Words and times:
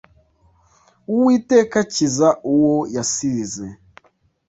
Uwiteka 1.13 1.75
akiza 1.83 2.27
uwo 2.53 2.75
yasize. 2.95 3.65